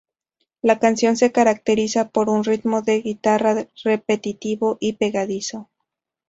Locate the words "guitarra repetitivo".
3.03-4.77